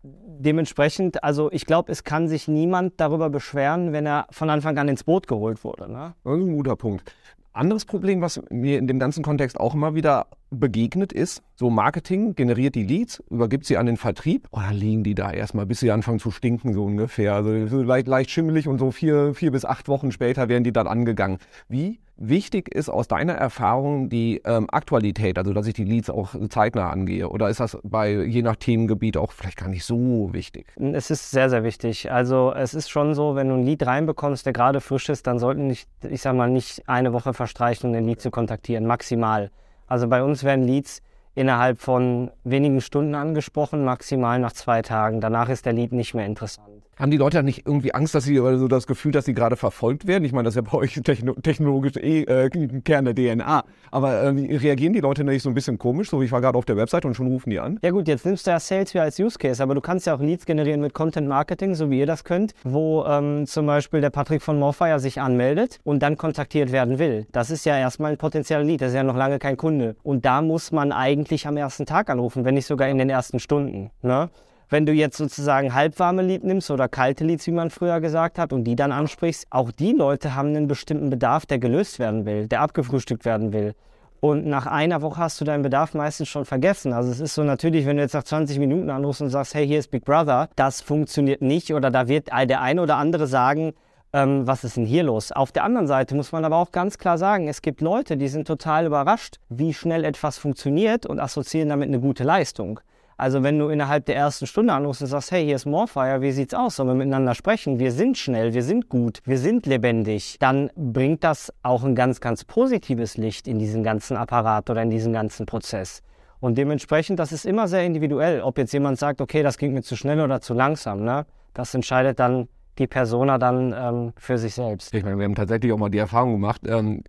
dementsprechend, 0.03 1.23
also 1.23 1.53
ich 1.53 1.67
glaube, 1.67 1.93
es 1.93 2.03
kann 2.03 2.27
sich 2.27 2.49
niemand 2.49 2.95
darüber 2.97 3.31
beschweren, 3.31 3.93
wenn 3.93 4.07
er 4.07 4.27
von 4.31 4.51
Anfang 4.51 4.77
an 4.79 4.89
ins 4.89 5.05
Boot 5.05 5.29
geholt 5.29 5.63
wurde. 5.63 5.91
Ne? 5.91 6.15
Das 6.25 6.35
ist 6.35 6.41
ein 6.41 6.57
guter 6.57 6.75
Punkt. 6.75 7.15
Anderes 7.53 7.85
Problem, 7.85 8.23
was 8.23 8.43
mir 8.51 8.79
in 8.79 8.89
dem 8.89 8.99
ganzen 8.99 9.23
Kontext 9.23 9.61
auch 9.61 9.75
immer 9.75 9.95
wieder 9.95 10.27
begegnet 10.53 11.13
ist, 11.13 11.43
so 11.57 11.71
Marketing 11.71 12.35
generiert 12.35 12.75
die 12.75 12.85
Leads, 12.85 13.23
übergibt 13.31 13.67
sie 13.67 13.77
an 13.77 13.87
den 13.87 13.97
Vertrieb 13.97 14.47
und 14.51 14.63
dann 14.63 14.75
liegen 14.75 15.03
die 15.03 15.15
da 15.15 15.33
erstmal, 15.33 15.67
bis 15.67 15.81
sie 15.81 15.91
anfangen 15.91 16.19
zu 16.19 16.31
stinken, 16.31 16.75
so 16.75 16.85
ungefähr. 16.85 17.35
Also 17.35 17.83
leicht, 17.83 18.07
leicht 18.07 18.31
schimmelig 18.31 18.69
und 18.69 18.79
so 18.79 18.91
vier, 18.91 19.35
vier 19.35 19.51
bis 19.51 19.65
acht 19.65 19.89
Wochen 19.89 20.13
später 20.13 20.49
werden 20.49 20.65
die 20.65 20.73
dann 20.73 20.87
angegangen. 20.87 21.39
Wie 21.69 22.01
wichtig 22.17 22.73
ist 22.73 22.89
aus 22.89 23.09
deiner 23.09 23.33
Erfahrung 23.33 24.09
die 24.09 24.41
ähm, 24.45 24.67
Aktualität, 24.71 25.39
also 25.39 25.53
dass 25.53 25.67
ich 25.67 25.75
die 25.75 25.85
Leads 25.85 26.11
auch 26.11 26.35
zeitnah 26.49 26.91
angehe? 26.91 27.29
Oder 27.29 27.49
ist 27.49 27.61
das 27.61 27.79
bei 27.83 28.23
je 28.25 28.43
nach 28.43 28.57
Themengebiet 28.57 29.17
auch 29.17 29.33
vielleicht 29.33 29.57
gar 29.57 29.69
nicht 29.69 29.85
so 29.85 30.31
wichtig? 30.33 30.67
Es 30.77 31.11
ist 31.11 31.31
sehr, 31.31 31.51
sehr 31.51 31.65
wichtig. 31.65 32.13
Also 32.13 32.53
es 32.55 32.75
ist 32.75 32.91
schon 32.91 33.15
so, 33.15 33.35
wenn 33.35 33.49
du 33.49 33.55
ein 33.55 33.65
Lead 33.65 33.87
reinbekommst, 33.87 34.47
der 34.47 34.53
gerade 34.53 34.81
frisch 34.81 35.09
ist, 35.09 35.27
dann 35.27 35.39
sollten 35.39 35.67
nicht, 35.67 35.89
ich 36.09 36.23
sag 36.23 36.37
mal, 36.37 36.51
nicht 36.51 36.89
eine 36.89 37.13
Woche 37.13 37.35
verstreichen, 37.35 37.89
um 37.89 37.93
den 37.93 38.07
Lead 38.07 38.21
zu 38.21 38.31
kontaktieren, 38.31 38.87
maximal. 38.87 39.51
Also 39.93 40.09
bei 40.09 40.23
uns 40.23 40.43
werden 40.43 40.65
Leads 40.65 41.03
innerhalb 41.35 41.79
von 41.79 42.31
wenigen 42.45 42.81
Stunden 42.81 43.15
angesprochen, 43.15 43.85
maximal 43.85 44.39
nach 44.39 44.53
zwei 44.53 44.81
Tagen. 44.81 45.21
Danach 45.21 45.51
ist 45.51 45.67
der 45.67 45.75
Lead 45.75 45.93
nicht 45.93 46.15
mehr 46.15 46.25
interessant. 46.25 46.83
Haben 46.99 47.11
die 47.11 47.17
Leute 47.17 47.43
nicht 47.43 47.67
irgendwie 47.67 47.95
Angst, 47.95 48.15
dass 48.15 48.25
sie 48.25 48.39
oder 48.39 48.59
so 48.59 48.69
das 48.69 48.87
Gefühl, 48.87 49.13
dass 49.13 49.25
sie 49.25 49.33
gerade 49.33 49.57
verfolgt 49.57 50.07
werden? 50.07 50.25
Ich 50.25 50.33
meine, 50.33 50.45
das 50.45 50.55
ist 50.55 50.63
ja 50.63 50.71
bei 50.71 50.77
euch 50.77 51.01
techno 51.03 51.33
technologisch 51.33 51.97
eh 51.97 52.23
äh, 52.25 52.51
Kern 52.85 53.07
der 53.07 53.15
DNA. 53.15 53.65
Aber 53.91 54.13
äh, 54.13 54.29
reagieren 54.29 54.93
die 54.93 55.01
Leute 55.01 55.25
nicht 55.25 55.43
so 55.43 55.49
ein 55.49 55.55
bisschen 55.55 55.79
komisch? 55.79 56.11
So, 56.11 56.21
ich 56.21 56.31
war 56.33 56.43
gerade 56.43 56.59
auf 56.59 56.67
der 56.67 56.77
Website 56.77 57.07
und 57.07 57.15
schon 57.15 57.29
rufen 57.29 57.49
die 57.49 57.59
an. 57.59 57.79
Ja 57.83 57.93
gut, 57.93 58.09
jetzt 58.09 58.27
nimmst 58.27 58.47
du 58.47 58.51
ja 58.51 58.61
Sales 58.61 58.93
wieder 58.93 59.05
als 59.05 59.19
Use 59.19 59.39
Case, 59.39 59.63
aber 59.63 59.75
du 59.75 59.81
kannst 59.81 60.07
ja 60.07 60.15
auch 60.15 60.21
Leads 60.21 60.45
generieren 60.45 60.83
mit 60.83 60.93
Content 60.93 61.27
Marketing, 61.27 61.75
so 61.75 61.91
wie 61.91 61.99
ihr 61.99 62.07
das 62.07 62.25
könnt, 62.25 62.53
wo 62.63 63.05
ähm, 63.07 63.47
zum 63.47 63.65
Beispiel 63.65 64.03
der 64.03 64.11
Patrick 64.11 64.43
von 64.43 64.59
Morfire 64.59 65.01
sich 65.01 65.19
anmeldet 65.19 65.81
und 65.85 66.03
dann 66.03 66.19
kontaktiert 66.19 66.73
werden 66.73 66.99
will. 66.99 67.27
Das 67.33 67.51
ist 67.51 67.65
ja 67.65 67.79
erstmal 67.79 68.13
ein 68.13 68.19
potenzieller 68.19 68.65
Lead, 68.65 68.83
das 68.83 68.91
ist 68.91 68.97
ja 68.97 69.03
noch 69.03 69.17
lange 69.17 69.39
kein 69.39 69.57
Kunde. 69.57 69.97
Und 70.03 70.27
da 70.27 70.43
muss 70.43 70.73
man 70.73 70.93
eigentlich 70.93 71.47
am 71.47 71.57
ersten 71.57 71.87
Tag 71.87 72.11
anrufen, 72.11 72.45
wenn 72.45 72.55
nicht 72.55 72.67
sogar 72.67 72.89
in 72.89 72.99
den 72.99 73.09
ersten 73.09 73.39
Stunden. 73.39 73.91
Ne? 74.03 74.29
Wenn 74.73 74.87
du 74.87 74.93
jetzt 74.95 75.19
sozusagen 75.19 75.75
halbwarme 75.75 76.23
Lied 76.23 76.45
nimmst 76.45 76.71
oder 76.71 76.89
kalte 76.89 77.25
Leads, 77.25 77.47
wie 77.47 77.53
man 77.53 77.69
früher 77.69 78.01
gesagt 78.01 78.39
hat, 78.39 78.55
und 78.55 78.65
die 78.65 78.75
dann 78.75 78.91
ansprichst, 78.91 79.47
auch 79.51 79.71
die 79.71 79.93
Leute 79.93 80.35
haben 80.35 80.49
einen 80.49 80.67
bestimmten 80.67 81.11
Bedarf, 81.11 81.45
der 81.45 81.59
gelöst 81.59 81.99
werden 81.99 82.25
will, 82.25 82.49
der 82.49 82.63
abgefrühstückt 82.63 83.27
werden 83.27 83.53
will. 83.53 83.75
Und 84.21 84.47
nach 84.47 84.65
einer 84.67 85.03
Woche 85.03 85.19
hast 85.19 85.39
du 85.43 85.45
deinen 85.45 85.63
Bedarf 85.63 85.93
meistens 85.93 86.31
schon 86.31 86.47
vergessen. 86.47 86.95
Also 86.95 87.11
es 87.11 87.21
ist 87.21 87.35
so 87.35 87.43
natürlich, 87.43 87.85
wenn 87.85 87.99
du 87.99 88.03
jetzt 88.03 88.15
nach 88.15 88.23
20 88.23 88.59
Minuten 88.59 88.89
anrufst 88.89 89.21
und 89.21 89.29
sagst, 89.29 89.53
hey, 89.53 89.67
hier 89.67 89.79
ist 89.79 89.91
Big 89.91 90.07
Brother, 90.07 90.49
das 90.57 90.81
funktioniert 90.81 91.43
nicht 91.43 91.75
oder 91.75 91.91
da 91.91 92.09
wird 92.09 92.29
der 92.29 92.63
eine 92.63 92.81
oder 92.81 92.97
andere 92.97 93.27
sagen, 93.27 93.75
ähm, 94.15 94.47
was 94.47 94.65
ist 94.65 94.79
denn 94.79 94.87
hier 94.87 95.03
los? 95.03 95.33
Auf 95.33 95.53
der 95.53 95.65
anderen 95.65 95.87
Seite 95.87 96.15
muss 96.15 96.33
man 96.33 96.47
aber 96.47 96.57
auch 96.57 96.73
ganz 96.73 96.97
klar 96.97 97.19
sagen, 97.19 97.47
es 97.47 97.61
gibt 97.61 97.83
Leute, 97.83 98.17
die 98.17 98.29
sind 98.29 98.47
total 98.47 98.87
überrascht, 98.87 99.37
wie 99.51 99.75
schnell 99.75 100.03
etwas 100.03 100.39
funktioniert 100.39 101.05
und 101.05 101.21
assoziieren 101.21 101.69
damit 101.69 101.89
eine 101.89 102.01
gute 102.01 102.25
Leistung. 102.25 102.81
Also 103.23 103.45
wenn 103.45 103.57
du 103.57 103.69
innerhalb 103.69 104.07
der 104.07 104.17
ersten 104.17 104.49
Stunde 104.49 104.73
anrufst 104.73 105.01
und 105.01 105.07
sagst, 105.07 105.31
hey, 105.31 105.45
hier 105.45 105.55
ist 105.55 105.65
Morfire, 105.65 106.23
wie 106.23 106.33
sieht's 106.33 106.55
aus? 106.55 106.75
Sollen 106.75 106.89
wir 106.89 106.97
miteinander 106.97 107.37
sprechen? 107.37 107.79
Wir 107.79 107.93
sind 107.93 108.19
schnell, 108.19 108.53
wir 108.53 108.65
sind 108.65 108.89
gut, 108.89 109.21
wir 109.25 109.39
sind 109.39 109.65
lebendig. 109.65 110.39
Dann 110.41 110.71
bringt 110.75 111.23
das 111.23 111.53
auch 111.63 111.85
ein 111.85 111.95
ganz, 111.95 112.21
ganz 112.21 112.45
positives 112.45 113.17
Licht 113.17 113.47
in 113.47 113.61
diesen 113.61 113.85
ganzen 113.85 114.17
Apparat 114.17 114.69
oder 114.71 114.83
in 114.83 114.91
diesen 114.91 115.13
ganzen 115.13 115.47
Prozess. 115.47 116.03
Und 116.41 116.59
dementsprechend, 116.59 117.21
das 117.21 117.31
ist 117.31 117.47
immer 117.47 117.69
sehr 117.69 117.85
individuell, 117.87 118.41
ob 118.41 118.59
jetzt 118.59 118.73
jemand 118.73 118.99
sagt, 118.99 119.21
okay, 119.21 119.45
das 119.45 119.57
ging 119.57 119.73
mir 119.73 119.83
zu 119.83 119.95
schnell 119.95 120.21
oder 120.21 120.41
zu 120.41 120.53
langsam. 120.53 121.05
Ne? 121.05 121.25
Das 121.55 121.73
entscheidet 121.75 122.19
dann 122.19 122.49
die 122.79 122.87
Persona 122.87 123.39
dann 123.39 123.75
ähm, 123.77 124.13
für 124.17 124.39
sich 124.39 124.55
selbst. 124.55 124.95
Ich 124.95 125.05
meine, 125.05 125.19
wir 125.19 125.25
haben 125.25 125.35
tatsächlich 125.35 125.73
auch 125.73 125.79
mal 125.79 125.91
die 125.91 125.99
Erfahrung 125.99 126.33
gemacht, 126.33 126.63
ähm, 126.67 127.03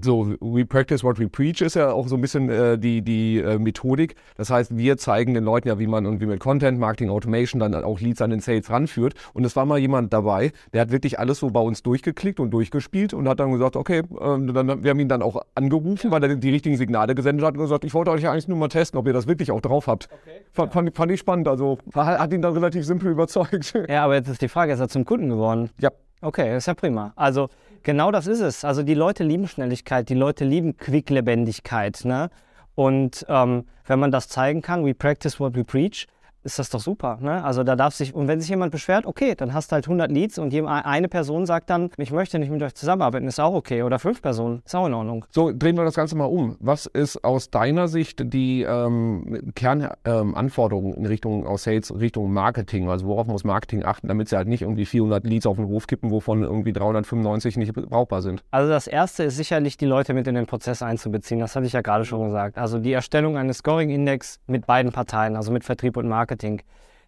so 0.00 0.34
we 0.40 0.66
practice 0.66 1.02
what 1.02 1.18
we 1.18 1.28
preach 1.28 1.60
ist 1.60 1.74
ja 1.74 1.92
auch 1.92 2.08
so 2.08 2.16
ein 2.16 2.20
bisschen 2.20 2.50
äh, 2.50 2.78
die, 2.78 3.02
die 3.02 3.38
äh, 3.38 3.58
Methodik. 3.58 4.16
Das 4.36 4.50
heißt, 4.50 4.76
wir 4.76 4.98
zeigen 4.98 5.34
den 5.34 5.44
Leuten 5.44 5.68
ja, 5.68 5.78
wie 5.78 5.86
man 5.86 6.04
irgendwie 6.04 6.26
mit 6.26 6.40
Content, 6.40 6.78
Marketing, 6.78 7.10
Automation 7.10 7.60
dann 7.60 7.74
auch 7.74 8.00
Leads 8.00 8.20
an 8.22 8.30
den 8.30 8.40
Sales 8.40 8.70
ranführt. 8.70 9.14
Und 9.32 9.44
es 9.44 9.56
war 9.56 9.64
mal 9.64 9.78
jemand 9.78 10.12
dabei, 10.12 10.52
der 10.72 10.82
hat 10.82 10.90
wirklich 10.90 11.18
alles 11.18 11.38
so 11.38 11.50
bei 11.50 11.60
uns 11.60 11.82
durchgeklickt 11.82 12.38
und 12.38 12.50
durchgespielt 12.50 13.14
und 13.14 13.28
hat 13.28 13.40
dann 13.40 13.52
gesagt, 13.52 13.76
okay, 13.76 14.02
ähm, 14.20 14.52
dann, 14.52 14.82
wir 14.82 14.90
haben 14.90 15.00
ihn 15.00 15.08
dann 15.08 15.22
auch 15.22 15.42
angerufen, 15.54 16.10
weil 16.10 16.22
er 16.22 16.36
die 16.36 16.50
richtigen 16.50 16.76
Signale 16.76 17.14
gesendet 17.14 17.46
hat 17.46 17.54
und 17.54 17.62
gesagt, 17.62 17.84
ich 17.84 17.94
wollte 17.94 18.10
euch 18.10 18.22
ja 18.22 18.32
eigentlich 18.32 18.48
nur 18.48 18.58
mal 18.58 18.68
testen, 18.68 18.98
ob 18.98 19.06
ihr 19.06 19.12
das 19.12 19.26
wirklich 19.26 19.50
auch 19.50 19.60
drauf 19.60 19.86
habt. 19.86 20.08
Okay. 20.12 20.40
Fand, 20.52 20.72
fand, 20.72 20.96
fand 20.96 21.12
ich 21.12 21.20
spannend, 21.20 21.48
also 21.48 21.78
hat 21.94 22.32
ihn 22.32 22.42
dann 22.42 22.52
relativ 22.52 22.84
simpel 22.84 23.10
überzeugt. 23.10 23.74
Ja, 23.88 24.04
aber 24.04 24.14
jetzt 24.14 24.28
ist 24.28 24.42
die 24.42 24.48
Frage, 24.48 24.72
ist 24.72 24.80
er 24.80 24.88
zum 24.88 25.04
Kunden 25.08 25.30
geworden? 25.30 25.70
Ja. 25.80 25.90
Okay, 26.20 26.54
ist 26.56 26.66
ja 26.66 26.74
prima. 26.74 27.12
Also 27.16 27.48
genau 27.82 28.10
das 28.10 28.26
ist 28.26 28.40
es. 28.40 28.62
Also 28.64 28.82
die 28.82 28.94
Leute 28.94 29.24
lieben 29.24 29.48
Schnelligkeit, 29.48 30.08
die 30.10 30.14
Leute 30.14 30.44
lieben 30.44 30.76
Quicklebendigkeit. 30.76 32.04
Ne? 32.04 32.28
Und 32.74 33.24
ähm, 33.28 33.64
wenn 33.86 33.98
man 33.98 34.10
das 34.10 34.28
zeigen 34.28 34.60
kann, 34.60 34.84
we 34.84 34.94
practice 34.94 35.40
what 35.40 35.54
we 35.56 35.64
preach, 35.64 36.06
ist 36.48 36.58
das 36.58 36.70
doch 36.70 36.80
super. 36.80 37.18
Ne? 37.20 37.44
Also 37.44 37.62
da 37.62 37.76
darf 37.76 37.94
sich, 37.94 38.14
und 38.14 38.26
wenn 38.26 38.40
sich 38.40 38.48
jemand 38.48 38.72
beschwert, 38.72 39.06
okay, 39.06 39.34
dann 39.34 39.52
hast 39.52 39.70
du 39.70 39.74
halt 39.74 39.86
100 39.86 40.10
Leads 40.10 40.38
und 40.38 40.54
eine 40.54 41.08
Person 41.08 41.46
sagt 41.46 41.68
dann, 41.70 41.90
ich 41.98 42.10
möchte 42.10 42.38
nicht 42.38 42.50
mit 42.50 42.62
euch 42.62 42.74
zusammenarbeiten, 42.74 43.26
ist 43.26 43.38
auch 43.38 43.54
okay. 43.54 43.82
Oder 43.82 43.98
fünf 43.98 44.22
Personen, 44.22 44.62
ist 44.64 44.74
auch 44.74 44.86
in 44.86 44.94
Ordnung. 44.94 45.24
So, 45.30 45.52
drehen 45.52 45.76
wir 45.76 45.84
das 45.84 45.94
Ganze 45.94 46.16
mal 46.16 46.24
um. 46.24 46.56
Was 46.60 46.86
ist 46.86 47.22
aus 47.22 47.50
deiner 47.50 47.86
Sicht 47.86 48.32
die 48.32 48.62
ähm, 48.62 49.52
Kernanforderung 49.54 50.94
ähm, 50.94 51.00
in 51.00 51.06
Richtung 51.06 51.46
aus 51.46 51.64
Sales, 51.64 51.94
Richtung 51.94 52.32
Marketing? 52.32 52.88
Also 52.88 53.06
worauf 53.06 53.26
muss 53.26 53.44
Marketing 53.44 53.84
achten, 53.84 54.08
damit 54.08 54.28
sie 54.30 54.36
halt 54.36 54.48
nicht 54.48 54.62
irgendwie 54.62 54.86
400 54.86 55.24
Leads 55.24 55.46
auf 55.46 55.56
den 55.56 55.66
Hof 55.66 55.86
kippen, 55.86 56.10
wovon 56.10 56.42
irgendwie 56.42 56.72
395 56.72 57.58
nicht 57.58 57.74
brauchbar 57.74 58.22
sind? 58.22 58.42
Also 58.50 58.70
das 58.70 58.86
erste 58.86 59.24
ist 59.24 59.36
sicherlich, 59.36 59.76
die 59.76 59.86
Leute 59.86 60.14
mit 60.14 60.26
in 60.26 60.34
den 60.34 60.46
Prozess 60.46 60.82
einzubeziehen. 60.82 61.40
Das 61.40 61.54
hatte 61.54 61.66
ich 61.66 61.72
ja 61.72 61.82
gerade 61.82 62.04
schon 62.04 62.24
gesagt. 62.24 62.56
Also 62.56 62.78
die 62.78 62.92
Erstellung 62.92 63.36
eines 63.36 63.58
Scoring-Index 63.58 64.40
mit 64.46 64.66
beiden 64.66 64.92
Parteien, 64.92 65.36
also 65.36 65.52
mit 65.52 65.64
Vertrieb 65.64 65.96
und 65.96 66.08
Marketing. 66.08 66.37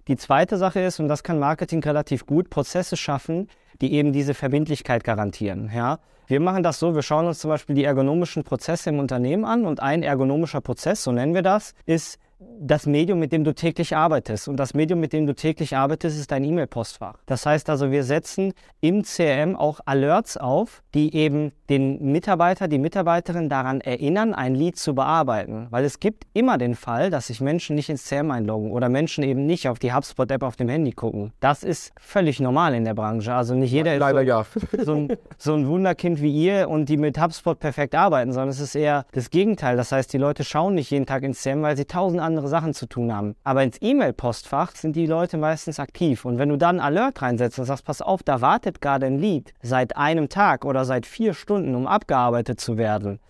Die 0.09 0.17
zweite 0.17 0.57
Sache 0.57 0.81
ist, 0.81 1.01
und 1.01 1.09
das 1.09 1.23
kann 1.23 1.39
Marketing 1.39 1.83
relativ 1.83 2.27
gut, 2.27 2.51
Prozesse 2.51 2.97
schaffen, 2.97 3.49
die 3.81 3.93
eben 3.93 4.13
diese 4.13 4.35
Verbindlichkeit 4.35 5.05
garantieren. 5.05 5.71
Ja? 5.75 5.99
Wir 6.27 6.41
machen 6.41 6.63
das 6.63 6.79
so, 6.79 6.95
wir 6.95 7.03
schauen 7.03 7.27
uns 7.27 7.41
zum 7.41 7.51
Beispiel 7.51 7.75
die 7.75 7.85
ergonomischen 7.85 8.45
Prozesse 8.45 8.91
im 8.91 8.99
Unternehmen 8.99 9.45
an 9.45 9.67
und 9.67 9.81
ein 9.81 10.03
ergonomischer 10.03 10.61
Prozess, 10.61 11.03
so 11.03 11.13
nennen 11.13 11.35
wir 11.35 11.43
das, 11.43 11.75
ist 11.87 12.19
das 12.59 12.87
Medium, 12.87 13.19
mit 13.19 13.33
dem 13.33 13.45
du 13.45 13.55
täglich 13.55 13.95
arbeitest. 13.95 14.49
Und 14.49 14.57
das 14.57 14.75
Medium, 14.75 15.01
mit 15.01 15.13
dem 15.13 15.27
du 15.27 15.35
täglich 15.35 15.77
arbeitest, 15.77 16.19
ist 16.19 16.31
dein 16.31 16.45
E-Mail-Postfach. 16.45 17.17
Das 17.27 17.45
heißt 17.45 17.69
also, 17.69 17.91
wir 17.91 18.03
setzen 18.05 18.53
im 18.81 19.03
CRM 19.03 19.57
auch 19.57 19.81
Alerts 19.85 20.37
auf, 20.37 20.83
die 20.95 21.15
eben 21.15 21.53
den 21.69 22.13
Mitarbeiter, 22.13 22.67
die 22.67 22.79
Mitarbeiterin 22.79 23.49
daran 23.49 23.81
erinnern, 23.81 24.35
ein 24.35 24.55
Lied 24.55 24.79
zu 24.79 24.95
bearbeiten. 24.95 25.67
Weil 25.71 25.85
es 25.85 26.01
gibt 26.01 26.25
immer 26.33 26.57
den 26.57 26.75
Fall, 26.75 27.11
dass 27.11 27.27
sich 27.27 27.41
Menschen 27.41 27.77
nicht 27.77 27.91
ins 27.91 28.09
CRM 28.09 28.31
einloggen 28.31 28.73
oder 28.73 28.89
Menschen 28.89 29.23
eben 29.23 29.47
nicht 29.47 29.69
auf 29.69 29.79
die 29.79 29.93
HubSpot-App 29.93 30.43
auf 30.43 30.57
dem 30.57 30.69
Handy 30.69 30.93
gucken. 30.93 31.33
Das 31.41 31.63
ist 31.63 31.93
völlig 31.99 32.41
normal 32.41 32.75
in 32.75 32.85
der 32.85 32.95
Branche. 32.95 33.35
Also 33.35 33.55
nicht 33.55 33.71
jeder 33.71 33.99
Leider 33.99 34.23
ist 34.23 34.27
so, 34.55 34.77
ja. 34.77 34.85
so, 34.85 34.95
ein, 34.95 35.17
so 35.37 35.55
ein 35.55 35.69
Wunderkind 35.69 36.23
wie 36.23 36.33
ihr 36.33 36.69
und 36.69 36.89
die 36.89 36.97
mit 36.97 37.21
HubSpot 37.21 37.59
perfekt 37.59 37.95
arbeiten, 37.95 38.33
sondern 38.33 38.51
es 38.51 38.61
ist 38.61 38.75
eher 38.75 39.05
das 39.13 39.31
Gegenteil. 39.31 39.77
Das 39.77 39.93
heißt, 39.93 40.13
die 40.13 40.19
Leute 40.19 40.43
schauen 40.45 40.75
nicht 40.75 40.91
jeden 40.91 41.07
Tag 41.07 41.23
ins 41.23 41.43
CRM, 41.43 41.63
weil 41.63 41.77
sie 41.77 41.85
tausend 41.85 42.21
andere 42.21 42.30
Sachen 42.47 42.75
zu 42.75 42.87
tun 42.87 43.15
haben. 43.15 43.37
Aber 43.45 43.63
ins 43.63 43.79
E-Mail-Postfach 43.81 44.75
sind 44.75 44.97
die 44.97 45.07
Leute 45.07 45.39
meistens 45.39 45.79
aktiv. 45.79 46.25
Und 46.25 46.39
wenn 46.39 46.49
du 46.49 46.57
dann 46.57 46.81
Alert 46.81 47.23
reinsetzt 47.23 47.59
und 47.59 47.65
sagst, 47.65 47.85
pass 47.85 48.03
auf, 48.03 48.23
da 48.23 48.41
wartet 48.41 48.81
gerade 48.81 49.07
ein 49.07 49.19
Lied 49.19 49.53
seit 49.63 49.97
einem 49.97 50.29
Tag 50.29 50.65
oder 50.65 50.85
seit 50.85 51.07
vier 51.07 51.35
Stunden, 51.35 51.75
um 51.75 51.87
abgearbeitet 51.87 52.61
zu 52.61 52.79
werden, 52.79 53.21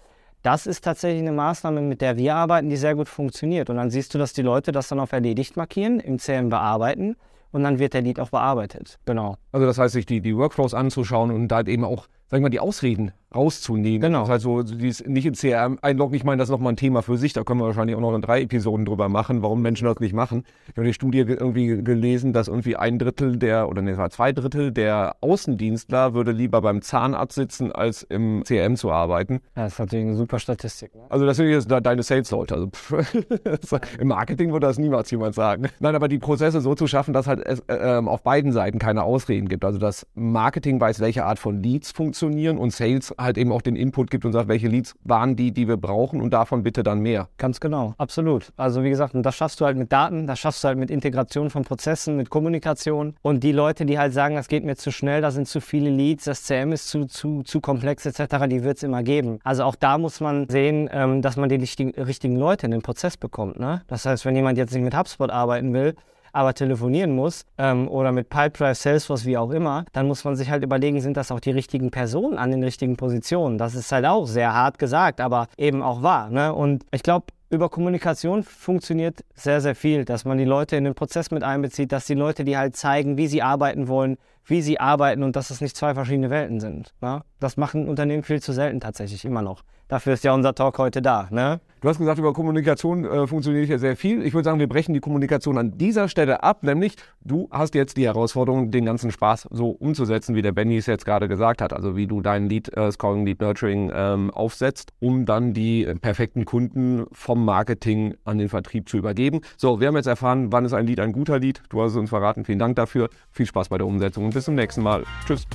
das 0.42 0.66
ist 0.66 0.84
tatsächlich 0.84 1.20
eine 1.20 1.32
Maßnahme, 1.32 1.82
mit 1.82 2.00
der 2.00 2.16
wir 2.16 2.34
arbeiten, 2.34 2.70
die 2.70 2.76
sehr 2.76 2.94
gut 2.94 3.08
funktioniert. 3.08 3.68
Und 3.68 3.76
dann 3.76 3.90
siehst 3.90 4.14
du, 4.14 4.18
dass 4.18 4.32
die 4.32 4.42
Leute 4.42 4.72
das 4.72 4.88
dann 4.88 5.00
auf 5.00 5.12
erledigt 5.12 5.56
markieren, 5.56 6.00
im 6.00 6.18
CM 6.18 6.48
bearbeiten 6.48 7.16
und 7.52 7.62
dann 7.62 7.78
wird 7.78 7.94
der 7.94 8.02
Lied 8.02 8.20
auch 8.20 8.30
bearbeitet. 8.30 8.98
Genau. 9.04 9.36
Also 9.52 9.66
das 9.66 9.78
heißt, 9.78 9.92
sich 9.92 10.06
die, 10.06 10.20
die 10.20 10.36
Workflows 10.36 10.72
anzuschauen 10.72 11.30
und 11.30 11.48
da 11.48 11.60
eben 11.62 11.84
auch, 11.84 12.06
sag 12.28 12.38
ich 12.38 12.42
mal, 12.42 12.48
die 12.48 12.60
Ausreden 12.60 13.12
rauszunehmen. 13.34 14.00
Genau. 14.00 14.20
Das 14.20 14.28
heißt 14.28 14.42
so, 14.42 14.62
dieses 14.62 15.06
nicht 15.06 15.26
in 15.26 15.34
CRM 15.34 15.78
einloggen, 15.82 16.14
ich 16.16 16.24
meine, 16.24 16.38
das 16.38 16.48
ist 16.48 16.52
nochmal 16.52 16.72
ein 16.72 16.76
Thema 16.76 17.02
für 17.02 17.16
sich, 17.16 17.32
da 17.32 17.44
können 17.44 17.60
wir 17.60 17.66
wahrscheinlich 17.66 17.96
auch 17.96 18.00
noch 18.00 18.14
in 18.14 18.22
drei 18.22 18.42
Episoden 18.42 18.84
drüber 18.84 19.08
machen, 19.08 19.42
warum 19.42 19.62
Menschen 19.62 19.86
das 19.86 20.00
nicht 20.00 20.12
machen. 20.12 20.44
Ich 20.68 20.76
habe 20.76 20.86
die 20.86 20.94
Studie 20.94 21.18
irgendwie 21.18 21.82
gelesen, 21.82 22.32
dass 22.32 22.48
irgendwie 22.48 22.76
ein 22.76 22.98
Drittel 22.98 23.36
der, 23.36 23.68
oder 23.68 23.82
ne, 23.82 23.96
zwei 24.10 24.32
Drittel 24.32 24.72
der 24.72 25.16
Außendienstler 25.20 26.14
würde 26.14 26.32
lieber 26.32 26.60
beim 26.60 26.82
Zahnarzt 26.82 27.34
sitzen, 27.34 27.72
als 27.72 28.02
im 28.02 28.42
CRM 28.44 28.76
zu 28.76 28.90
arbeiten. 28.90 29.40
Ja, 29.56 29.64
das 29.64 29.74
ist 29.74 29.78
natürlich 29.78 30.06
eine 30.06 30.16
super 30.16 30.38
Statistik. 30.38 30.94
Ne? 30.94 31.02
Also 31.08 31.26
das 31.26 31.36
sind 31.36 31.48
jetzt 31.48 31.70
deine 31.70 32.02
Sales-Leute. 32.02 32.54
Also 32.54 33.78
Im 34.00 34.08
Marketing 34.08 34.52
würde 34.52 34.66
das 34.66 34.78
niemals 34.78 35.10
jemand 35.10 35.34
sagen. 35.34 35.68
Nein, 35.78 35.94
aber 35.94 36.08
die 36.08 36.18
Prozesse 36.18 36.60
so 36.60 36.74
zu 36.74 36.86
schaffen, 36.86 37.12
dass 37.12 37.26
halt 37.26 37.40
es, 37.44 37.62
äh, 37.68 38.00
auf 38.04 38.22
beiden 38.22 38.52
Seiten 38.52 38.78
keine 38.78 39.04
Ausreden 39.04 39.48
gibt. 39.48 39.64
Also 39.64 39.78
das 39.78 40.06
Marketing 40.14 40.80
weiß, 40.80 41.00
welche 41.00 41.24
Art 41.24 41.38
von 41.38 41.62
Leads 41.62 41.92
funktionieren 41.92 42.58
und 42.58 42.72
Sales 42.72 43.14
halt 43.20 43.38
eben 43.38 43.52
auch 43.52 43.62
den 43.62 43.76
Input 43.76 44.10
gibt 44.10 44.24
und 44.24 44.32
sagt, 44.32 44.48
welche 44.48 44.68
Leads 44.68 44.94
waren 45.04 45.36
die, 45.36 45.52
die 45.52 45.68
wir 45.68 45.76
brauchen 45.76 46.20
und 46.20 46.30
davon 46.32 46.62
bitte 46.62 46.82
dann 46.82 47.00
mehr. 47.00 47.28
Ganz 47.38 47.60
genau, 47.60 47.94
absolut. 47.98 48.52
Also 48.56 48.82
wie 48.82 48.90
gesagt, 48.90 49.14
und 49.14 49.22
das 49.22 49.36
schaffst 49.36 49.60
du 49.60 49.64
halt 49.64 49.76
mit 49.76 49.92
Daten, 49.92 50.26
das 50.26 50.38
schaffst 50.38 50.64
du 50.64 50.68
halt 50.68 50.78
mit 50.78 50.90
Integration 50.90 51.50
von 51.50 51.64
Prozessen, 51.64 52.16
mit 52.16 52.30
Kommunikation 52.30 53.14
und 53.22 53.42
die 53.44 53.52
Leute, 53.52 53.86
die 53.86 53.98
halt 53.98 54.12
sagen, 54.12 54.34
das 54.34 54.48
geht 54.48 54.64
mir 54.64 54.76
zu 54.76 54.90
schnell, 54.90 55.20
da 55.20 55.30
sind 55.30 55.48
zu 55.48 55.60
viele 55.60 55.90
Leads, 55.90 56.24
das 56.24 56.44
CM 56.44 56.72
ist 56.72 56.88
zu, 56.88 57.06
zu, 57.06 57.42
zu 57.42 57.60
komplex 57.60 58.06
etc., 58.06 58.46
die 58.48 58.64
wird 58.64 58.78
es 58.78 58.82
immer 58.82 59.02
geben. 59.02 59.38
Also 59.44 59.64
auch 59.64 59.74
da 59.74 59.98
muss 59.98 60.20
man 60.20 60.48
sehen, 60.48 60.88
ähm, 60.92 61.22
dass 61.22 61.36
man 61.36 61.48
die 61.48 61.56
richtigen, 61.56 61.90
richtigen 61.90 62.36
Leute 62.36 62.66
in 62.66 62.72
den 62.72 62.82
Prozess 62.82 63.16
bekommt. 63.16 63.58
Ne? 63.58 63.82
Das 63.88 64.06
heißt, 64.06 64.24
wenn 64.24 64.36
jemand 64.36 64.58
jetzt 64.58 64.72
nicht 64.72 64.82
mit 64.82 64.96
HubSpot 64.96 65.30
arbeiten 65.30 65.72
will, 65.72 65.94
aber 66.32 66.54
telefonieren 66.54 67.14
muss 67.14 67.44
ähm, 67.58 67.88
oder 67.88 68.12
mit 68.12 68.28
Pipedrive, 68.28 68.74
Salesforce, 68.74 69.24
wie 69.24 69.36
auch 69.36 69.50
immer, 69.50 69.84
dann 69.92 70.06
muss 70.06 70.24
man 70.24 70.36
sich 70.36 70.50
halt 70.50 70.62
überlegen, 70.62 71.00
sind 71.00 71.16
das 71.16 71.30
auch 71.30 71.40
die 71.40 71.50
richtigen 71.50 71.90
Personen 71.90 72.38
an 72.38 72.50
den 72.50 72.62
richtigen 72.62 72.96
Positionen. 72.96 73.58
Das 73.58 73.74
ist 73.74 73.90
halt 73.92 74.06
auch 74.06 74.26
sehr 74.26 74.54
hart 74.54 74.78
gesagt, 74.78 75.20
aber 75.20 75.48
eben 75.56 75.82
auch 75.82 76.02
wahr. 76.02 76.30
Ne? 76.30 76.54
Und 76.54 76.84
ich 76.92 77.02
glaube, 77.02 77.26
über 77.50 77.68
Kommunikation 77.68 78.44
funktioniert 78.44 79.24
sehr, 79.34 79.60
sehr 79.60 79.74
viel, 79.74 80.04
dass 80.04 80.24
man 80.24 80.38
die 80.38 80.44
Leute 80.44 80.76
in 80.76 80.84
den 80.84 80.94
Prozess 80.94 81.32
mit 81.32 81.42
einbezieht, 81.42 81.90
dass 81.90 82.06
die 82.06 82.14
Leute, 82.14 82.44
die 82.44 82.56
halt 82.56 82.76
zeigen, 82.76 83.16
wie 83.16 83.26
sie 83.26 83.42
arbeiten 83.42 83.88
wollen, 83.88 84.18
wie 84.44 84.62
sie 84.62 84.78
arbeiten 84.78 85.24
und 85.24 85.34
dass 85.34 85.50
es 85.50 85.60
nicht 85.60 85.76
zwei 85.76 85.94
verschiedene 85.94 86.30
Welten 86.30 86.60
sind. 86.60 86.94
Ne? 87.00 87.22
Das 87.40 87.56
machen 87.56 87.88
Unternehmen 87.88 88.22
viel 88.22 88.40
zu 88.40 88.52
selten 88.52 88.80
tatsächlich, 88.80 89.24
immer 89.24 89.42
noch. 89.42 89.64
Dafür 89.90 90.12
ist 90.12 90.22
ja 90.22 90.32
unser 90.32 90.54
Talk 90.54 90.78
heute 90.78 91.02
da. 91.02 91.26
Ne? 91.32 91.58
Du 91.80 91.88
hast 91.88 91.98
gesagt, 91.98 92.20
über 92.20 92.32
Kommunikation 92.32 93.04
äh, 93.04 93.26
funktioniert 93.26 93.68
ja 93.68 93.76
sehr 93.76 93.96
viel. 93.96 94.24
Ich 94.24 94.34
würde 94.34 94.44
sagen, 94.44 94.60
wir 94.60 94.68
brechen 94.68 94.94
die 94.94 95.00
Kommunikation 95.00 95.58
an 95.58 95.78
dieser 95.78 96.08
Stelle 96.08 96.44
ab, 96.44 96.62
nämlich 96.62 96.94
du 97.22 97.48
hast 97.50 97.74
jetzt 97.74 97.96
die 97.96 98.04
Herausforderung, 98.04 98.70
den 98.70 98.84
ganzen 98.84 99.10
Spaß 99.10 99.48
so 99.50 99.70
umzusetzen, 99.70 100.36
wie 100.36 100.42
der 100.42 100.52
Benny 100.52 100.76
es 100.76 100.86
jetzt 100.86 101.04
gerade 101.04 101.26
gesagt 101.26 101.60
hat. 101.60 101.72
Also 101.72 101.96
wie 101.96 102.06
du 102.06 102.20
dein 102.20 102.48
Lead 102.48 102.72
äh, 102.76 102.92
Scoring, 102.92 103.26
Lead 103.26 103.40
Nurturing 103.40 103.90
ähm, 103.92 104.30
aufsetzt, 104.30 104.92
um 105.00 105.24
dann 105.26 105.54
die 105.54 105.84
äh, 105.84 105.96
perfekten 105.96 106.44
Kunden 106.44 107.06
vom 107.10 107.44
Marketing 107.44 108.14
an 108.24 108.38
den 108.38 108.48
Vertrieb 108.48 108.88
zu 108.88 108.96
übergeben. 108.96 109.40
So, 109.56 109.80
wir 109.80 109.88
haben 109.88 109.96
jetzt 109.96 110.06
erfahren, 110.06 110.52
wann 110.52 110.64
ist 110.64 110.72
ein 110.72 110.86
Lead 110.86 111.00
ein 111.00 111.10
guter 111.10 111.40
Lead. 111.40 111.62
Du 111.68 111.82
hast 111.82 111.92
es 111.92 111.96
uns 111.96 112.10
verraten. 112.10 112.44
Vielen 112.44 112.60
Dank 112.60 112.76
dafür. 112.76 113.08
Viel 113.32 113.46
Spaß 113.46 113.70
bei 113.70 113.78
der 113.78 113.88
Umsetzung 113.88 114.26
und 114.26 114.34
bis 114.34 114.44
zum 114.44 114.54
nächsten 114.54 114.82
Mal. 114.82 115.02
Tschüss. 115.26 115.48